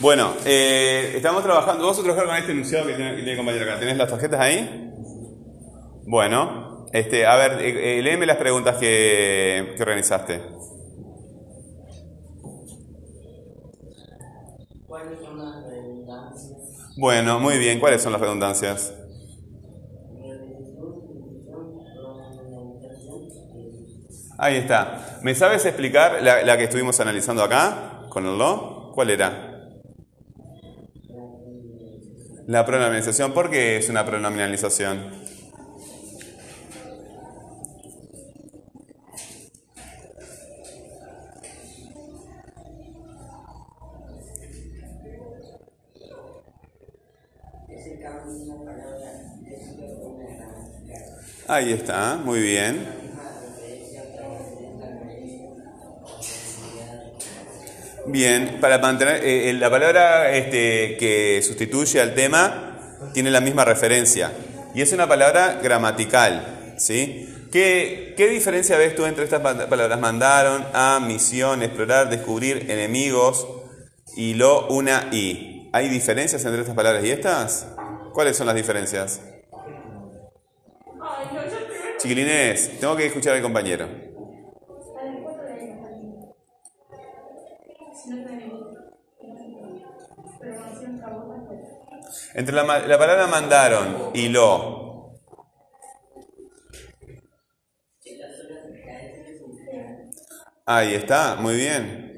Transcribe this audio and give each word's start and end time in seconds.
Bueno, 0.00 0.34
eh, 0.44 1.12
estamos 1.14 1.44
trabajando. 1.44 1.84
Vamos 1.84 1.98
a 2.00 2.02
trabajar 2.02 2.26
con 2.26 2.36
este 2.36 2.52
enunciado 2.52 2.86
que 2.86 2.94
tiene, 2.94 3.12
que 3.16 3.22
tiene 3.22 3.36
compañero 3.36 3.64
acá. 3.64 3.78
¿Tenés 3.78 3.96
las 3.96 4.10
tarjetas 4.10 4.40
ahí? 4.40 4.90
Bueno, 6.04 6.86
este, 6.92 7.24
a 7.24 7.36
ver, 7.36 7.60
eh, 7.60 7.98
eh, 7.98 8.02
léeme 8.02 8.26
las 8.26 8.36
preguntas 8.36 8.78
que, 8.78 9.74
que 9.76 9.82
organizaste. 9.82 10.42
¿Cuáles 14.88 15.20
son 15.20 15.38
las 15.38 15.64
redundancias? 15.70 16.96
Bueno, 16.96 17.38
muy 17.38 17.58
bien. 17.58 17.78
¿Cuáles 17.78 18.02
son 18.02 18.12
las 18.12 18.20
redundancias? 18.20 18.92
Ahí 24.38 24.56
está. 24.56 25.18
¿Me 25.22 25.34
sabes 25.34 25.64
explicar 25.66 26.22
la, 26.22 26.42
la 26.42 26.56
que 26.56 26.64
estuvimos 26.64 26.98
analizando 27.00 27.42
acá 27.42 28.02
con 28.08 28.26
el 28.26 28.36
lo? 28.38 28.90
¿Cuál 28.94 29.10
era? 29.10 29.52
La 32.46 32.66
pronominalización. 32.66 33.32
¿Por 33.32 33.50
qué 33.50 33.76
es 33.76 33.88
una 33.88 34.04
pronominalización? 34.04 35.22
Ahí 51.48 51.72
está, 51.72 52.16
muy 52.16 52.40
bien. 52.40 53.01
Bien, 58.12 58.58
para 58.60 58.78
mantener 58.78 59.24
eh, 59.24 59.48
eh, 59.48 59.52
la 59.54 59.70
palabra 59.70 60.30
este, 60.36 60.98
que 60.98 61.40
sustituye 61.42 61.98
al 61.98 62.14
tema 62.14 62.98
tiene 63.14 63.30
la 63.30 63.40
misma 63.40 63.64
referencia 63.64 64.30
y 64.74 64.82
es 64.82 64.92
una 64.92 65.08
palabra 65.08 65.60
gramatical, 65.62 66.74
¿sí? 66.76 67.26
¿Qué, 67.50 68.12
qué 68.16 68.28
diferencia 68.28 68.76
ves 68.76 68.94
tú 68.94 69.06
entre 69.06 69.24
estas 69.24 69.40
pa- 69.40 69.66
palabras? 69.66 69.98
Mandaron, 69.98 70.62
a, 70.74 71.00
misión, 71.00 71.62
explorar, 71.62 72.10
descubrir, 72.10 72.70
enemigos 72.70 73.46
y 74.14 74.34
lo, 74.34 74.68
una 74.68 75.08
y. 75.10 75.70
¿Hay 75.72 75.88
diferencias 75.88 76.44
entre 76.44 76.60
estas 76.60 76.76
palabras 76.76 77.02
y 77.04 77.10
estas? 77.10 77.66
¿Cuáles 78.12 78.36
son 78.36 78.46
las 78.46 78.56
diferencias? 78.56 79.20
Chiquilines, 81.98 82.78
tengo 82.78 82.94
que 82.94 83.06
escuchar 83.06 83.36
al 83.36 83.42
compañero. 83.42 84.11
Entre 92.34 92.54
la, 92.54 92.64
la 92.64 92.98
palabra 92.98 93.26
mandaron 93.26 94.10
y 94.14 94.28
lo. 94.28 94.82
Ahí 100.64 100.94
está, 100.94 101.36
muy 101.36 101.56
bien. 101.56 102.12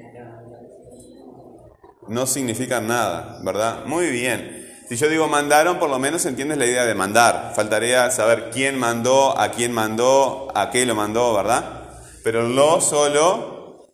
No 2.07 2.27
significan 2.27 2.87
nada, 2.87 3.39
¿verdad? 3.43 3.85
Muy 3.85 4.11
bien. 4.11 4.63
Si 4.87 4.95
yo 4.95 5.09
digo 5.09 5.27
mandaron, 5.27 5.79
por 5.79 5.89
lo 5.89 5.97
menos 5.97 6.25
entiendes 6.27 6.59
la 6.59 6.65
idea 6.67 6.85
de 6.85 6.93
mandar. 6.93 7.53
Faltaría 7.55 8.11
saber 8.11 8.51
quién 8.51 8.77
mandó, 8.77 9.37
a 9.37 9.49
quién 9.49 9.71
mandó, 9.71 10.51
a 10.53 10.69
qué 10.69 10.85
lo 10.85 10.93
mandó, 10.93 11.33
¿verdad? 11.33 11.89
Pero 12.23 12.47
lo 12.47 12.79
solo 12.81 13.89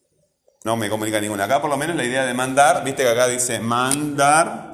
no 0.66 0.76
me 0.76 0.90
comunica 0.90 1.22
ninguna. 1.22 1.46
Acá 1.46 1.62
por 1.62 1.70
lo 1.70 1.78
menos 1.78 1.96
la 1.96 2.04
idea 2.04 2.26
de 2.26 2.34
mandar, 2.34 2.84
viste 2.84 3.04
que 3.04 3.10
acá 3.10 3.28
dice 3.28 3.60
mandar, 3.60 4.71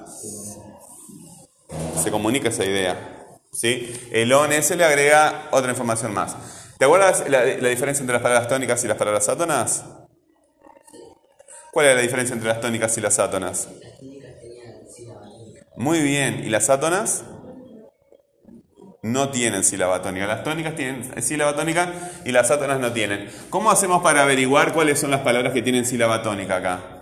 se 1.97 2.11
comunica 2.11 2.49
esa 2.49 2.65
idea. 2.65 3.17
¿sí? 3.51 4.09
El 4.11 4.31
on 4.33 4.51
ese 4.51 4.75
le 4.75 4.85
agrega 4.85 5.47
otra 5.51 5.71
información 5.71 6.13
más. 6.13 6.35
¿Te 6.77 6.85
acuerdas 6.85 7.23
la, 7.27 7.43
diferencia 7.43 8.01
entre 8.01 8.13
las 8.13 8.21
palabras 8.21 8.47
tónicas 8.47 8.83
y 8.83 8.87
las 8.87 8.97
palabras 8.97 9.27
átonas? 9.29 9.83
¿Cuál 11.71 11.87
es 11.87 11.95
la 11.95 12.01
diferencia 12.01 12.33
entre 12.33 12.49
las 12.49 12.61
tónicas 12.61 12.97
y 12.97 13.01
las 13.01 13.17
átonas? 13.17 13.67
Muy 15.75 16.01
bien. 16.01 16.43
¿Y 16.45 16.49
las 16.49 16.69
átonas? 16.69 17.23
No 19.01 19.29
tienen 19.29 19.63
sílaba 19.63 20.01
tónica. 20.01 20.27
Las 20.27 20.43
tónicas 20.43 20.75
tienen 20.75 21.21
sílaba 21.21 21.55
tónica 21.55 21.93
y 22.25 22.31
las 22.31 22.51
átonas 22.51 22.79
no 22.79 22.91
tienen. 22.91 23.29
¿Cómo 23.49 23.71
hacemos 23.71 24.03
para 24.03 24.23
averiguar 24.23 24.73
cuáles 24.73 24.99
son 24.99 25.11
las 25.11 25.21
palabras 25.21 25.53
que 25.53 25.61
tienen 25.61 25.85
sílaba 25.85 26.21
tónica 26.21 26.57
acá? 26.57 26.96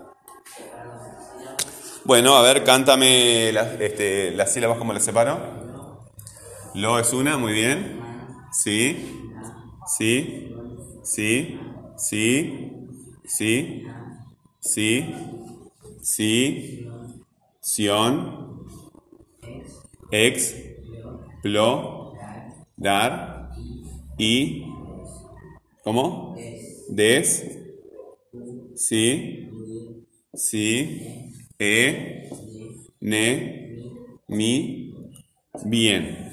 Bueno, 2.06 2.36
a 2.38 2.44
ver, 2.44 2.64
cántame 2.64 3.52
las, 3.52 3.82
este, 3.82 4.30
las 4.30 4.54
sílabas, 4.54 4.78
¿cómo 4.78 4.94
las 4.94 5.04
separo? 5.04 5.40
Lo 6.76 7.00
es 7.00 7.12
una, 7.14 7.38
muy 7.40 7.52
bien. 7.52 8.00
Sí, 8.52 8.96
sí, 9.98 10.54
sí, 11.04 11.60
sí, 12.46 12.78
sí, 13.26 13.84
sí, 14.62 15.16
sí, 16.04 16.88
sion, 17.60 18.60
ex, 20.12 20.56
plo, 21.42 22.14
dar, 22.78 23.50
y, 24.20 24.64
¿cómo? 25.84 26.36
Des, 26.88 27.46
sí, 28.76 29.50
sí, 30.36 31.25
e, 31.66 32.30
ne, 33.00 33.78
mi, 34.28 34.94
bien. 35.64 36.32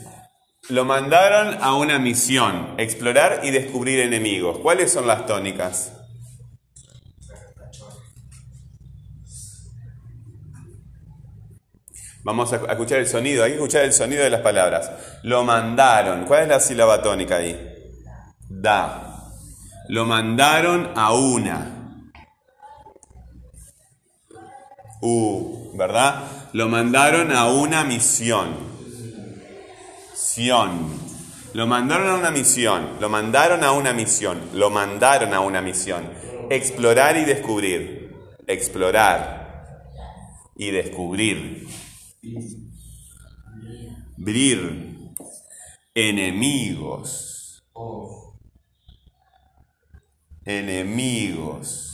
Lo 0.68 0.84
mandaron 0.84 1.58
a 1.60 1.74
una 1.74 1.98
misión, 1.98 2.74
explorar 2.78 3.40
y 3.42 3.50
descubrir 3.50 4.00
enemigos. 4.00 4.58
¿Cuáles 4.58 4.92
son 4.92 5.06
las 5.06 5.26
tónicas? 5.26 5.92
Vamos 12.24 12.52
a 12.52 12.56
escuchar 12.56 12.98
el 13.00 13.08
sonido, 13.08 13.42
hay 13.42 13.50
que 13.50 13.56
escuchar 13.56 13.84
el 13.84 13.92
sonido 13.92 14.22
de 14.22 14.30
las 14.30 14.42
palabras. 14.42 14.92
Lo 15.24 15.42
mandaron. 15.42 16.24
¿Cuál 16.24 16.42
es 16.42 16.48
la 16.48 16.60
sílaba 16.60 17.02
tónica 17.02 17.36
ahí? 17.36 17.58
Da. 18.48 19.28
Lo 19.88 20.04
mandaron 20.04 20.92
a 20.94 21.12
una. 21.12 21.81
U, 25.02 25.72
¿verdad? 25.74 26.48
Lo 26.52 26.68
mandaron 26.68 27.32
a 27.32 27.48
una 27.48 27.84
misión. 27.84 28.54
Sion. 30.14 31.12
Lo 31.54 31.66
mandaron 31.66 32.08
a 32.08 32.14
una 32.14 32.30
misión. 32.30 32.96
Lo 33.00 33.08
mandaron 33.08 33.64
a 33.64 33.72
una 33.72 33.92
misión. 33.92 34.40
Lo 34.54 34.70
mandaron 34.70 35.34
a 35.34 35.40
una 35.40 35.60
misión. 35.60 36.08
Explorar 36.50 37.16
y 37.16 37.24
descubrir. 37.24 38.14
Explorar 38.46 39.90
y 40.56 40.70
descubrir. 40.70 41.66
Brir. 44.16 44.98
Enemigos. 45.94 47.64
Enemigos. 50.44 51.88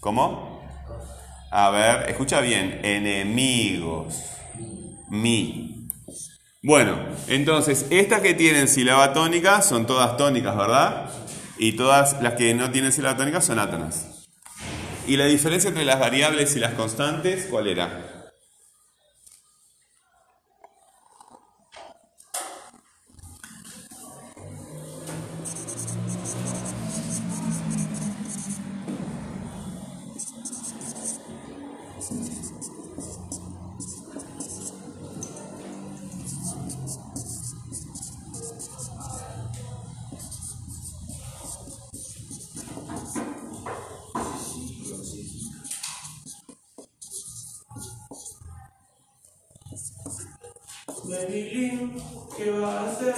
¿Cómo? 0.00 0.49
A 1.50 1.70
ver, 1.70 2.08
escucha 2.08 2.40
bien. 2.40 2.80
Enemigos. 2.84 4.22
Mi. 5.08 5.88
Bueno, 6.62 6.96
entonces, 7.26 7.86
estas 7.90 8.20
que 8.20 8.34
tienen 8.34 8.68
sílaba 8.68 9.12
tónica 9.12 9.62
son 9.62 9.86
todas 9.86 10.16
tónicas, 10.16 10.56
¿verdad? 10.56 11.10
Y 11.58 11.72
todas 11.72 12.22
las 12.22 12.34
que 12.34 12.54
no 12.54 12.70
tienen 12.70 12.92
sílaba 12.92 13.16
tónica 13.16 13.40
son 13.40 13.58
átonas. 13.58 14.28
¿Y 15.06 15.16
la 15.16 15.24
diferencia 15.24 15.68
entre 15.68 15.84
las 15.84 15.98
variables 15.98 16.54
y 16.54 16.60
las 16.60 16.74
constantes 16.74 17.46
cuál 17.50 17.66
era? 17.66 18.19
Marilyn, 51.10 52.00
¿qué 52.36 52.50
va 52.52 52.82
a 52.82 52.88
hacer? 52.88 53.14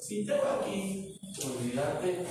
Si 0.00 0.26
tengo 0.26 0.42
aquí, 0.60 1.16
olvidarte. 1.44 2.26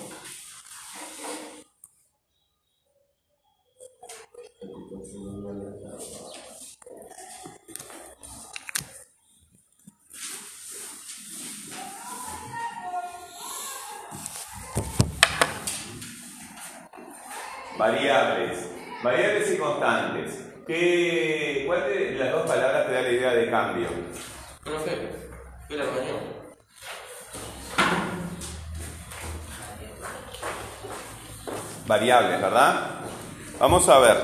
Variables. 17.77 18.69
Variables 19.01 19.53
y 19.53 19.57
constantes. 19.57 20.41
¿Qué, 20.67 21.63
¿Cuál 21.65 21.87
de 21.87 22.11
las 22.15 22.31
dos 22.33 22.47
palabras 22.47 22.87
te 22.87 22.93
da 22.93 23.01
la 23.01 23.11
idea 23.11 23.33
de 23.33 23.49
cambio? 23.49 23.87
Profe, 24.65 24.93
espera 25.61 25.83
al 25.83 25.89
baño. 25.91 26.45
Variables, 31.95 32.41
¿verdad? 32.41 32.89
Vamos 33.57 33.87
a 33.87 33.99
ver. 33.99 34.17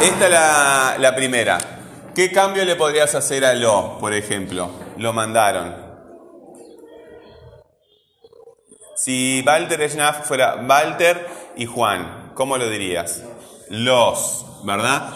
Esta 0.00 0.24
es 0.24 0.30
la, 0.30 0.96
la 0.98 1.14
primera. 1.14 1.58
¿Qué 2.14 2.32
cambio 2.32 2.64
le 2.64 2.74
podrías 2.74 3.14
hacer 3.14 3.44
a 3.44 3.52
lo, 3.52 3.98
por 3.98 4.14
ejemplo? 4.14 4.70
Lo 4.96 5.12
mandaron. 5.12 5.76
Si 8.96 9.44
Walter 9.46 9.90
Schnaff 9.90 10.26
fuera 10.26 10.56
Walter 10.66 11.26
y 11.54 11.66
Juan, 11.66 12.32
¿cómo 12.34 12.56
lo 12.56 12.70
dirías? 12.70 13.22
Los, 13.68 14.64
¿verdad? 14.64 15.10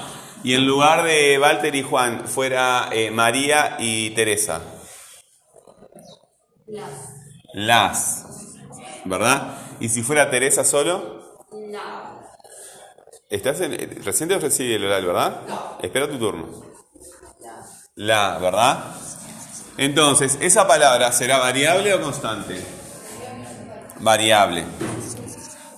Y 0.45 0.53
en 0.53 0.67
lugar 0.67 1.03
de 1.03 1.39
Walter 1.41 1.75
y 1.75 1.83
Juan 1.83 2.29
fuera 2.29 2.91
eh, 2.93 3.11
María 3.11 3.77
y 3.79 4.11
Teresa. 4.11 4.61
Las. 6.67 7.15
Las, 7.55 8.27
¿verdad? 9.07 9.66
Y 9.81 9.89
si 9.89 10.03
fuera 10.03 10.31
Teresa 10.31 10.65
solo, 10.65 11.45
No. 11.53 12.21
estás 13.31 13.61
en, 13.61 13.73
eh, 13.75 13.99
recién 14.05 14.29
te 14.29 14.35
el 14.75 14.85
oral, 14.85 15.05
¿verdad? 15.05 15.41
Espera 15.83 16.09
tu 16.09 16.19
turno. 16.19 16.49
Las. 17.41 17.91
La, 17.95 18.39
¿verdad? 18.39 18.85
Entonces, 19.79 20.39
¿esa 20.41 20.67
palabra 20.67 21.13
será 21.13 21.39
variable 21.39 21.93
o 21.95 22.01
constante? 22.01 22.61
Variable. 24.01 24.65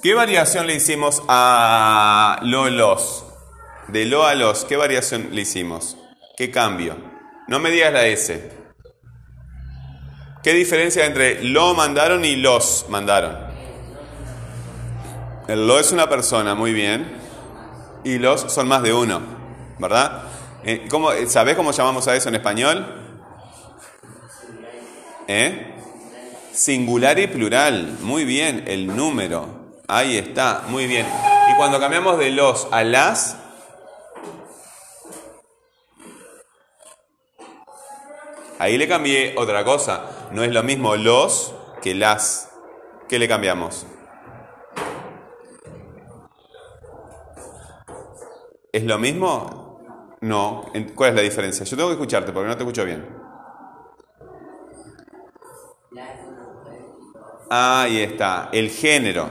¿Qué 0.02 0.14
variación 0.14 0.66
le 0.66 0.74
hicimos 0.74 1.22
a 1.28 2.38
lo, 2.42 2.68
los? 2.70 3.24
De 3.88 4.04
lo 4.04 4.24
a 4.26 4.34
los, 4.34 4.64
¿qué 4.64 4.76
variación 4.76 5.30
le 5.32 5.40
hicimos? 5.42 5.96
¿Qué 6.36 6.50
cambio? 6.50 6.96
No 7.48 7.58
me 7.58 7.70
digas 7.70 7.92
la 7.92 8.06
S. 8.06 8.52
¿Qué 10.42 10.52
diferencia 10.52 11.04
entre 11.04 11.42
lo 11.42 11.74
mandaron 11.74 12.24
y 12.24 12.36
los 12.36 12.86
mandaron? 12.88 13.47
El 15.48 15.66
lo 15.66 15.78
es 15.78 15.92
una 15.92 16.10
persona, 16.10 16.54
muy 16.54 16.74
bien. 16.74 17.10
Y 18.04 18.18
los 18.18 18.52
son 18.52 18.68
más 18.68 18.82
de 18.82 18.92
uno, 18.92 19.22
¿verdad? 19.78 20.24
Eh, 20.62 20.86
¿cómo, 20.90 21.10
¿Sabés 21.26 21.56
cómo 21.56 21.72
llamamos 21.72 22.06
a 22.06 22.14
eso 22.14 22.28
en 22.28 22.34
español? 22.34 22.86
¿Eh? 25.26 25.74
Singular 26.52 27.18
y 27.18 27.28
plural. 27.28 27.96
Muy 28.02 28.26
bien, 28.26 28.64
el 28.66 28.94
número. 28.94 29.48
Ahí 29.88 30.18
está, 30.18 30.64
muy 30.68 30.86
bien. 30.86 31.06
Y 31.50 31.56
cuando 31.56 31.80
cambiamos 31.80 32.18
de 32.18 32.30
los 32.30 32.68
a 32.70 32.84
las, 32.84 33.38
ahí 38.58 38.76
le 38.76 38.86
cambié 38.86 39.34
otra 39.38 39.64
cosa. 39.64 40.28
No 40.30 40.44
es 40.44 40.52
lo 40.52 40.62
mismo 40.62 40.94
los 40.96 41.54
que 41.80 41.94
las. 41.94 42.50
¿Qué 43.08 43.18
le 43.18 43.26
cambiamos? 43.26 43.86
¿Es 48.78 48.84
lo 48.84 48.96
mismo? 48.96 49.80
No. 50.20 50.70
¿Cuál 50.94 51.10
es 51.10 51.16
la 51.16 51.22
diferencia? 51.22 51.64
Yo 51.66 51.76
tengo 51.76 51.88
que 51.88 51.94
escucharte 51.94 52.30
porque 52.30 52.46
no 52.46 52.56
te 52.56 52.62
escucho 52.62 52.84
bien. 52.84 53.04
Ahí 57.50 57.98
está, 57.98 58.50
el 58.52 58.70
género, 58.70 59.30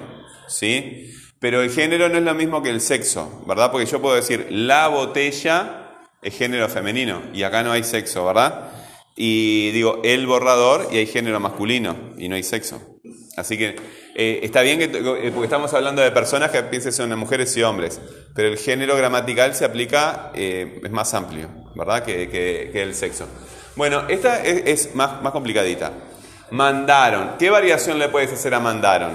¿sí? 0.49 1.13
Pero 1.39 1.61
el 1.61 1.69
género 1.69 2.09
no 2.09 2.17
es 2.17 2.23
lo 2.25 2.33
mismo 2.33 2.61
que 2.61 2.71
el 2.71 2.81
sexo, 2.81 3.45
¿verdad? 3.47 3.71
Porque 3.71 3.85
yo 3.85 4.01
puedo 4.01 4.15
decir, 4.15 4.47
la 4.49 4.89
botella 4.89 5.93
es 6.21 6.37
género 6.37 6.67
femenino 6.67 7.21
y 7.33 7.43
acá 7.43 7.63
no 7.63 7.71
hay 7.71 7.85
sexo, 7.85 8.25
¿verdad? 8.25 8.73
Y 9.15 9.71
digo, 9.71 10.01
el 10.03 10.27
borrador 10.27 10.89
y 10.91 10.97
hay 10.97 11.07
género 11.07 11.39
masculino 11.39 11.95
y 12.17 12.27
no 12.27 12.35
hay 12.35 12.43
sexo. 12.43 12.99
Así 13.37 13.57
que 13.57 13.77
eh, 14.17 14.39
está 14.43 14.61
bien 14.63 14.79
que, 14.79 14.85
eh, 14.85 15.31
porque 15.31 15.43
estamos 15.45 15.73
hablando 15.73 16.01
de 16.01 16.11
personas 16.11 16.51
que 16.51 16.61
piensen 16.63 16.91
son 16.91 17.17
mujeres 17.17 17.55
y 17.55 17.63
hombres, 17.63 18.01
pero 18.35 18.47
el 18.47 18.57
género 18.57 18.97
gramatical 18.97 19.53
se 19.55 19.63
aplica, 19.63 20.31
eh, 20.33 20.81
es 20.83 20.91
más 20.91 21.13
amplio, 21.13 21.47
¿verdad? 21.75 22.03
Que, 22.03 22.27
que- 22.29 22.69
que 22.73 22.81
el 22.81 22.95
sexo. 22.95 23.27
Bueno, 23.75 24.03
esta 24.09 24.43
es, 24.43 24.87
es 24.87 24.95
más, 24.95 25.21
más 25.21 25.31
complicadita. 25.31 25.91
Mandaron. 26.49 27.37
¿Qué 27.37 27.49
variación 27.49 27.99
le 27.99 28.09
puedes 28.09 28.31
hacer 28.33 28.53
a 28.55 28.59
mandaron? 28.59 29.11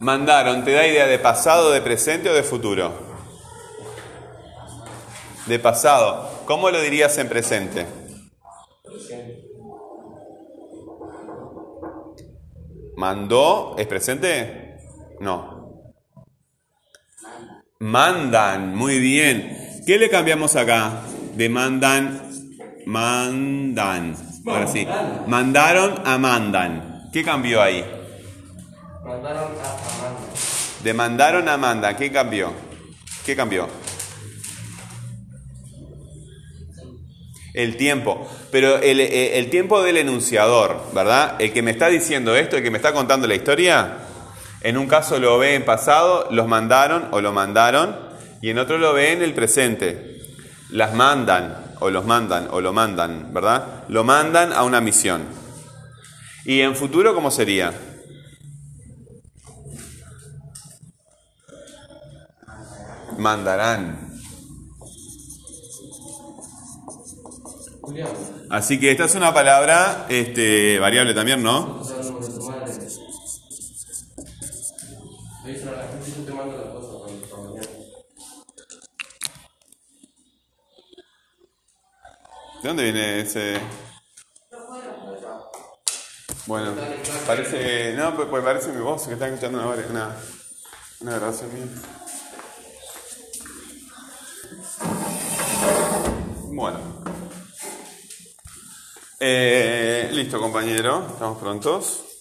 Mandaron, 0.00 0.64
¿te 0.64 0.72
da 0.72 0.86
idea 0.86 1.06
de 1.06 1.18
pasado, 1.18 1.70
de 1.70 1.80
presente 1.80 2.28
o 2.28 2.34
de 2.34 2.42
futuro? 2.42 3.11
De 5.52 5.58
pasado. 5.58 6.44
¿Cómo 6.46 6.70
lo 6.70 6.80
dirías 6.80 7.18
en 7.18 7.28
presente? 7.28 7.86
¿Mandó? 12.96 13.74
¿Es 13.76 13.86
presente? 13.86 14.78
No. 15.20 15.92
Mandan, 17.80 18.74
muy 18.74 18.98
bien. 18.98 19.82
¿Qué 19.86 19.98
le 19.98 20.08
cambiamos 20.08 20.56
acá? 20.56 21.02
De 21.34 21.50
mandan, 21.50 22.30
mandan. 22.86 24.16
Ahora 24.46 24.66
sí. 24.66 24.88
Mandaron 25.26 26.00
a 26.06 26.16
mandan. 26.16 27.10
¿Qué 27.12 27.22
cambió 27.22 27.60
ahí? 27.60 27.84
Mandaron 29.04 29.52
a 29.52 29.98
Amanda. 29.98 30.20
De 30.82 30.94
mandaron 30.94 31.46
a 31.46 31.58
mandan. 31.58 31.94
¿Qué 31.98 32.10
cambió? 32.10 32.54
¿Qué 33.26 33.36
cambió? 33.36 33.81
El 37.54 37.76
tiempo. 37.76 38.28
Pero 38.50 38.78
el, 38.78 39.00
eh, 39.00 39.38
el 39.38 39.50
tiempo 39.50 39.82
del 39.82 39.98
enunciador, 39.98 40.82
¿verdad? 40.94 41.36
El 41.38 41.52
que 41.52 41.62
me 41.62 41.70
está 41.70 41.88
diciendo 41.88 42.34
esto, 42.34 42.56
el 42.56 42.62
que 42.62 42.70
me 42.70 42.78
está 42.78 42.92
contando 42.92 43.26
la 43.26 43.34
historia, 43.34 43.98
en 44.62 44.76
un 44.78 44.86
caso 44.86 45.18
lo 45.18 45.38
ve 45.38 45.54
en 45.54 45.64
pasado, 45.64 46.28
los 46.30 46.46
mandaron 46.46 47.08
o 47.10 47.20
lo 47.20 47.32
mandaron, 47.32 47.96
y 48.40 48.50
en 48.50 48.58
otro 48.58 48.78
lo 48.78 48.92
ve 48.92 49.12
en 49.12 49.22
el 49.22 49.34
presente. 49.34 50.20
Las 50.70 50.94
mandan, 50.94 51.74
o 51.80 51.90
los 51.90 52.04
mandan, 52.06 52.48
o 52.50 52.60
lo 52.60 52.72
mandan, 52.72 53.34
¿verdad? 53.34 53.84
Lo 53.88 54.04
mandan 54.04 54.52
a 54.52 54.62
una 54.62 54.80
misión. 54.80 55.22
¿Y 56.44 56.60
en 56.60 56.76
futuro 56.76 57.14
cómo 57.14 57.30
sería? 57.30 57.72
Mandarán. 63.18 64.11
Así 68.50 68.78
que 68.78 68.90
esta 68.90 69.04
es 69.04 69.14
una 69.14 69.32
palabra 69.32 70.06
este, 70.08 70.78
variable 70.78 71.14
también, 71.14 71.42
¿no? 71.42 71.82
¿De 82.62 82.68
dónde 82.68 82.84
viene 82.84 83.20
ese...? 83.20 83.58
Bueno, 86.46 86.74
parece... 87.26 87.94
No, 87.94 88.14
pues, 88.14 88.28
pues 88.28 88.44
parece 88.44 88.72
mi 88.72 88.82
voz 88.82 89.06
que 89.06 89.14
está 89.14 89.26
escuchando 89.26 89.58
una, 89.58 89.68
una, 89.68 90.16
una 91.00 91.14
grabación 91.16 91.54
mía. 91.54 91.64
Bueno. 96.52 97.01
Eh, 99.24 100.08
listo, 100.10 100.40
compañero. 100.40 101.06
Estamos 101.12 101.38
prontos. 101.38 102.11